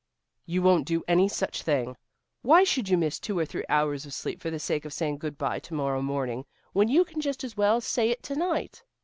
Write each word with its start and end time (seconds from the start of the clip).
"You 0.47 0.63
won't 0.63 0.87
do 0.87 1.03
any 1.07 1.27
such 1.27 1.61
thing. 1.61 1.95
Why 2.41 2.63
should 2.63 2.89
you 2.89 2.97
miss 2.97 3.19
two 3.19 3.37
or 3.37 3.45
three 3.45 3.65
hours 3.69 4.03
of 4.03 4.15
sleep 4.15 4.41
for 4.41 4.49
the 4.49 4.57
sake 4.57 4.83
of 4.83 4.93
saying 4.93 5.19
good 5.19 5.37
by 5.37 5.59
to 5.59 5.75
morrow 5.75 6.01
morning, 6.01 6.45
when 6.73 6.87
you 6.87 7.05
can 7.05 7.21
just 7.21 7.43
as 7.43 7.55
well 7.55 7.79
say 7.81 8.09
it 8.09 8.23
to 8.23 8.35
night?" 8.35 8.83